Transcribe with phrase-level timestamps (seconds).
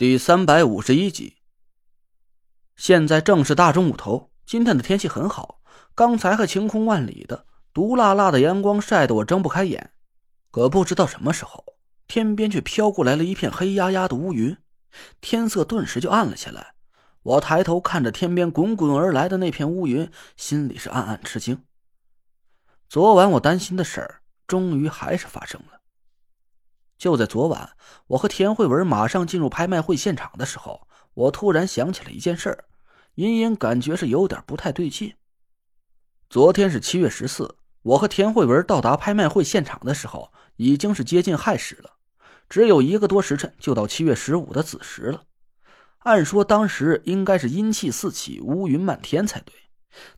[0.00, 1.36] 第三百五十一集。
[2.74, 5.60] 现在正是大中午头，今天的天气很好。
[5.94, 9.92] 刚才还晴空万里的，毒辣辣的阳光晒得我睁不开眼。
[10.50, 11.76] 可不知道什么时候，
[12.08, 14.56] 天边却飘过来了一片黑压压的乌云，
[15.20, 16.72] 天色顿时就暗了下来。
[17.22, 21.62] 我抬头看着天边滚滚而来的那片乌云，心里是暗暗吃惊。
[22.88, 25.79] 昨晚我担心的事儿，终于还是发生了。
[27.00, 27.70] 就在昨晚，
[28.08, 32.64] 我和田慧文马上进入拍卖会现场的时候，我突然想起了一件事儿，
[33.14, 35.14] 隐隐感觉是有点不太对劲。
[36.28, 41.92] 昨天是七月十四，我和田慧文到达拍卖会现场的时候，已经是接近亥时了，
[42.50, 45.22] 只有一个多时辰就到七月十五的子时了。
[46.00, 49.54] 按说当时应该是阴气四起、乌云漫天才对，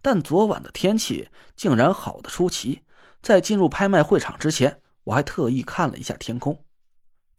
[0.00, 2.80] 但昨晚的天气竟然好的出奇。
[3.20, 6.64] 在进入拍卖会场之前，我还特意看了一下天空。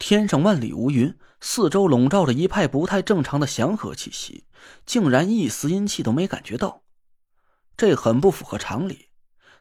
[0.02, 4.46] 天上万里无云，四周笼罩着一派不太正常的祥和气息，
[4.84, 6.82] 竟然一丝阴气都没感觉到，
[7.78, 9.10] 这很不符合常理。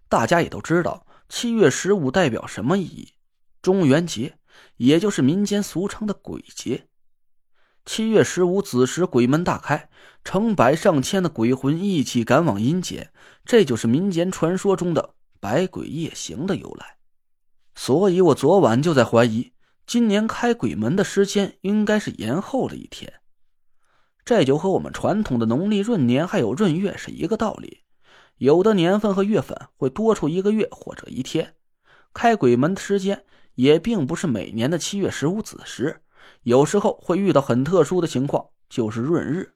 [0.09, 3.13] 大家也都知道，七月十五代表什么意义？
[3.61, 4.39] 中元节，
[4.79, 6.89] 也就是民间俗称的鬼节。
[7.85, 9.91] 七月十五子时，鬼门大开，
[10.25, 13.13] 成百上千的鬼魂一起赶往阴间，
[13.45, 16.97] 这就是民间传说中的百鬼夜行的由来。
[17.75, 19.53] 所以我昨晚就在怀疑。
[19.91, 23.13] 今年开鬼门的时间应该是延后了一天，
[24.25, 27.81] 这就和我们传统的农历闰年还有闰月是一个道理。
[28.37, 31.57] 有的年份和月份会多出一个月或者一天，
[32.15, 33.25] 开鬼门的时间
[33.57, 36.03] 也并不是每年的七月十五子时，
[36.45, 39.55] 有时候会遇到很特殊的情况，就是闰日。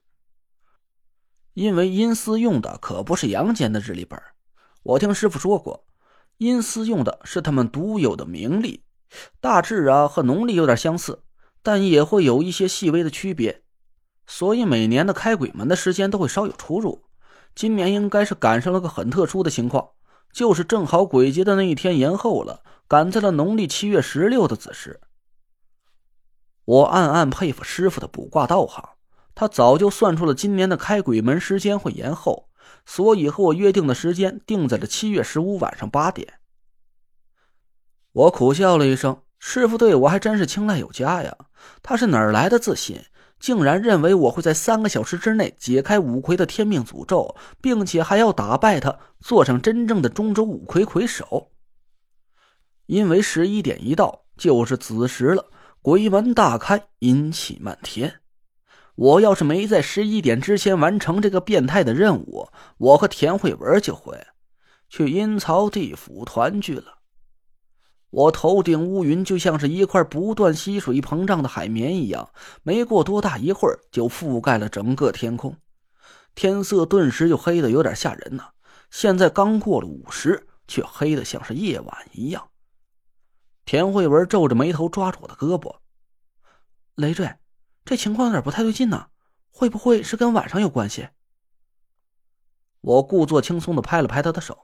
[1.53, 4.21] 因为阴司用的可不是阳间的日历本，
[4.83, 5.85] 我听师傅说过，
[6.39, 8.83] 阴司用的是他们独有的名历。
[9.39, 11.23] 大致啊和农历有点相似，
[11.63, 13.63] 但也会有一些细微的区别，
[14.27, 17.03] 所以每年的开鬼门的时间都会稍有出入。
[17.53, 19.89] 今年应该是赶上了个很特殊的情况，
[20.33, 24.99] 就是正好鬼节的那一天延后了，赶在了农历七月十六的子时。
[26.65, 28.89] 我暗暗佩服师傅的卜卦道行，
[29.33, 32.49] 他早就算出了今年的开鬼门时间会延后，
[32.85, 36.33] 所以和我约定的时间定在了七月十五晚上八点。
[38.15, 41.35] 我苦笑了一声，师傅对我还真是青睐有加呀。
[41.83, 42.97] 他是哪儿来的自信，
[43.41, 51.51] 竟然认为我会在三个小时之内解开五魁的天命诅咒，并且还要打败他，做上真正的中州五魁魁首？
[52.85, 55.47] 因为十一点一到就是子时了，
[55.81, 58.21] 鬼门大开，阴气漫天。
[58.95, 64.17] 我要是没在十一点之前完成这个变态的任务，我和田慧文就会
[64.87, 66.94] 去阴曹地府团聚了。
[68.15, 72.29] 我头顶乌云就像是一块不断吸水膨胀的海绵一样，
[72.63, 75.57] 没过多大一会儿就覆盖了整个天空，
[76.33, 78.45] 天色顿时就黑的有点吓人呢。
[78.89, 82.47] 现在刚过了午时，却黑的像是夜晚一样。
[83.65, 85.75] 田慧文皱着眉头抓住我的胳膊
[86.95, 87.35] ：“累赘，
[87.83, 89.07] 这情况有点不太对劲呢，
[89.49, 91.09] 会不会是跟晚上有关系？”
[92.79, 94.57] 我故作轻松的拍了拍他的手：“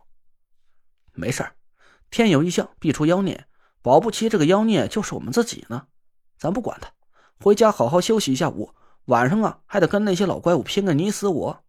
[1.11, 1.53] 没事儿。”
[2.11, 3.47] 天有异象，必出妖孽，
[3.81, 5.88] 保不齐这个妖孽就是我们自己呢。
[6.38, 6.91] 咱不管他，
[7.39, 11.63] 回家好好休息一下午，晚上啊还得跟那些老怪物拼个你死我。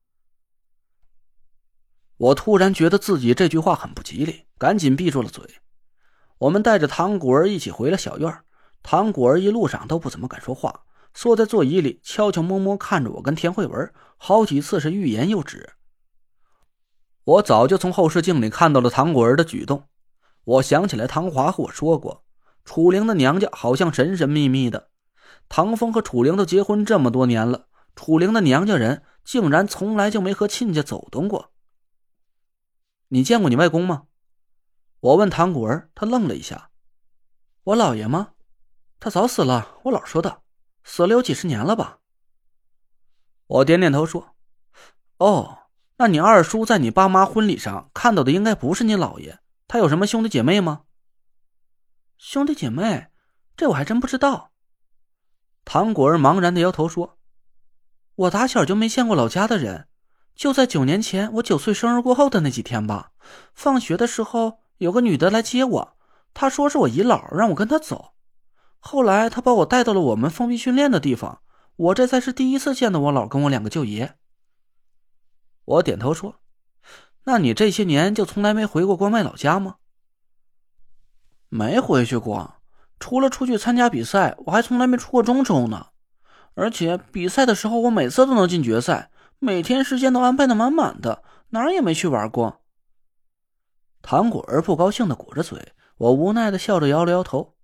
[2.16, 5.44] 我突然觉得自己这句话很不吉利，赶紧闭住了嘴。
[6.38, 8.42] 我们带着唐果儿一起回了小院，
[8.82, 10.82] 唐果儿一路上都不怎么敢说话，
[11.14, 15.74] 缩在座椅里悄悄摸摸看着我跟田慧文，好几次是欲言又止。
[17.22, 19.84] 我早就从后视镜里看到了唐果儿的举动。
[20.44, 22.24] 我想起来，唐华和我说过，
[22.64, 24.90] 楚灵的娘家好像神神秘秘的。
[25.48, 31.52] 唐风和楚灵都结婚这么多年了，楚灵的娘家人竟然从来就没和亲家走动过。
[33.08, 34.04] 你见过你外公吗？
[35.00, 36.70] 我问唐果儿，他愣了一下。
[37.64, 38.30] 我姥爷吗？
[38.98, 39.76] 他早死了。
[39.84, 40.42] 我姥说的，
[40.82, 41.98] 死了有几十年了吧？
[43.46, 44.34] 我点点头说
[45.18, 45.58] ：“哦，
[45.98, 49.38] 那你二叔在你爸妈婚礼上看到的应该不是你姥爷。”
[49.72, 50.82] 他有什么兄弟姐妹吗？
[52.18, 53.06] 兄弟姐妹，
[53.56, 54.52] 这我还真不知道。
[55.64, 57.16] 唐果儿茫然的摇头说
[58.14, 59.88] ：“我打小就没见过老家的人，
[60.34, 63.12] 就在九年前我九岁生日过后的那几天吧。
[63.54, 65.96] 放学的时候，有个女的来接我，
[66.34, 68.12] 她说是我姨姥，让我跟她走。
[68.78, 71.40] 后来她把我带到了我们封闭训练的地方，
[71.76, 74.18] 我这才是第一次见到我姥跟我两个舅爷。”
[75.64, 76.41] 我点头说。
[77.24, 79.76] 那你这些年就从来没回过关外老家吗？
[81.48, 82.54] 没回去过，
[82.98, 85.88] 除了出去参加比赛，我还从来没出过中州呢。
[86.54, 92.62] 而且比赛的时候我每次都能进决赛，每天时间都安排的满满的，哪儿也没去玩过。
[94.02, 97.54] 唐果儿不高兴的鼓着嘴，我无奈的笑着摇了摇头。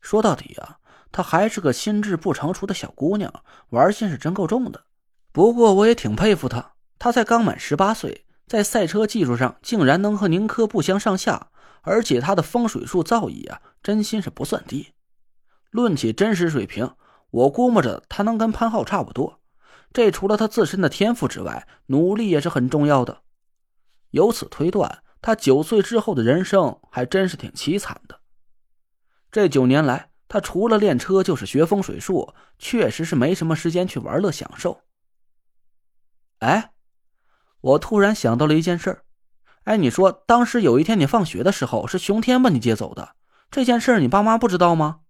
[0.00, 0.78] 说到底啊，
[1.10, 4.84] 她还是个心智不成熟的小姑娘，玩心是真够重的。
[5.32, 11.48] 不过我也挺佩服她，她才刚满十八岁，在赛车技术上竟然能和宁珂不相上下，
[11.82, 14.92] 而且他的风水术造诣啊，真心是不算低。
[15.70, 16.94] 论起真实水平，
[17.30, 19.40] 我估摸着他能跟潘浩差不多。
[19.92, 23.22] 这除了他自身的天赋之外，努力也是很重要的。
[24.10, 25.00] 由此推断。
[25.26, 28.20] 他九岁之后的人生还真是挺凄惨的。
[29.32, 34.82] 这九年来，他除了练车就是学风水术，确实是没什么时间去玩乐享受。
[36.40, 36.73] 哎，
[37.64, 39.04] 我突然想到了一件事儿。
[39.64, 43.14] 哎，你说当时有一天你放学的时候，是熊天把你接走的，
[43.50, 45.00] 这件事你爸妈不知道吗？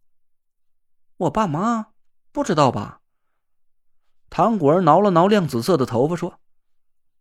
[1.17, 1.87] 我爸妈
[2.31, 3.01] 不知道吧？
[4.31, 6.39] 唐果儿挠了挠亮紫色的头发，说。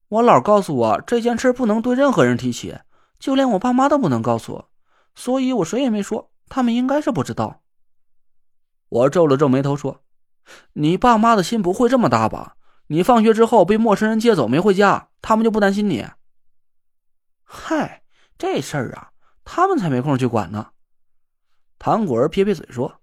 [0.09, 2.77] 我姥告诉我这件事不能对任何人提起，
[3.17, 4.69] 就连我爸妈都不能告诉我，
[5.15, 6.29] 所以我谁也没说。
[6.47, 7.63] 他们应该是不知道。
[8.89, 10.03] 我皱了皱眉头说
[10.73, 12.55] ：“你爸妈的心不会这么大吧？
[12.87, 16.07] 你放学之后被陌生人接走没回家，他们就不担心你？”
[17.41, 18.03] 嗨，
[18.37, 19.11] 这事儿啊，
[19.43, 20.69] 他们才没空去管呢。
[21.79, 23.01] 唐果儿撇撇嘴说：“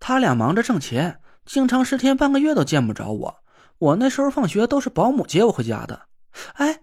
[0.00, 3.42] 他俩忙着挣钱，经常十天半个月都见不着我。”
[3.78, 6.08] 我那时候放学都是保姆接我回家的，
[6.54, 6.80] 哎，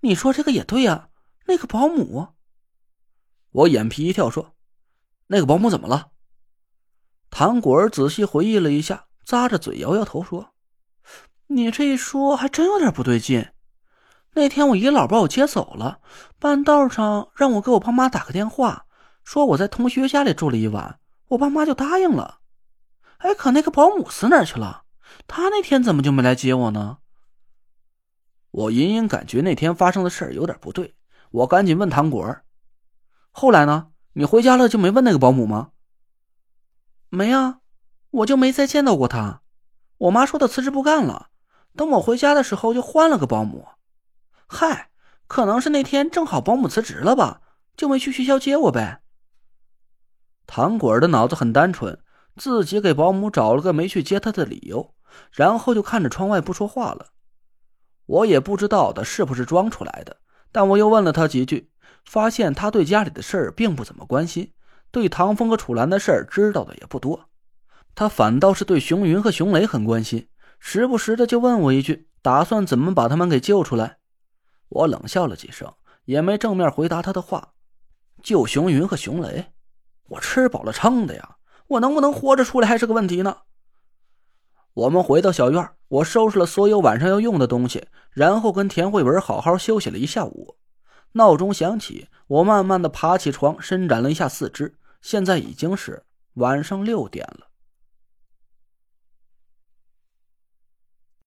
[0.00, 1.10] 你说这个也对呀。
[1.46, 2.34] 那个保姆，
[3.50, 4.56] 我眼皮一跳，说
[5.28, 6.10] ：“那个保姆怎么了？”
[7.30, 10.52] 唐果儿仔细回忆了一下，咂着嘴摇摇头说
[11.46, 13.52] ：“你这一说还真有点不对劲。
[14.36, 15.98] 那天我姨姥把我接走了，
[16.38, 18.84] 半道上让我给我爸妈打个电话，
[19.24, 20.98] 说我在同学家里住了一晚，
[21.28, 22.40] 我爸妈就答应了。
[23.16, 24.82] 哎，可那个保姆死哪去了？”
[25.26, 26.98] 他那天怎么就没来接我呢？
[28.50, 30.94] 我隐隐感觉那天发生的事有点不对，
[31.30, 32.44] 我赶紧问唐果儿
[33.32, 33.86] ：“后来呢？
[34.12, 35.70] 你回家了就没问那个保姆吗
[37.08, 37.60] ？”“没啊，
[38.10, 39.40] 我就没再见到过他。
[39.96, 41.28] 我妈说她辞职不干了，
[41.74, 43.66] 等我回家的时候就换了个保姆。
[44.46, 44.90] 嗨，
[45.26, 47.40] 可能是那天正好保姆辞职了吧，
[47.76, 49.02] 就没去学校接我呗。”
[50.46, 51.98] 唐果儿的脑子很单纯，
[52.36, 54.94] 自己给保姆找了个没去接他的理由。
[55.32, 57.06] 然后就看着窗外不说话了，
[58.04, 60.18] 我也不知道他是不是装出来的，
[60.52, 61.70] 但我又问了他几句，
[62.04, 64.52] 发现他对家里的事儿并不怎么关心，
[64.90, 67.30] 对唐风和楚岚的事儿知道的也不多，
[67.94, 70.28] 他反倒是对熊云和熊雷很关心，
[70.58, 73.96] 时不时的就问我一句，打算怎么把他们给救出来。
[74.68, 75.72] 我冷笑了几声，
[76.04, 77.52] 也没正面回答他的话。
[78.22, 79.52] 就熊云和熊雷，
[80.08, 81.36] 我吃饱了撑的呀，
[81.68, 83.38] 我能不能活着出来还是个问题呢。
[84.74, 90.56] 我们回到小院，我收拾了所有晚上要用的东西，然后跟田慧文好好休息了一下午。
[91.12, 94.76] 闹钟响起，我慢慢的爬起床，伸展了一下四肢。
[95.00, 96.04] 现在已经是
[96.34, 97.45] 晚上六点了。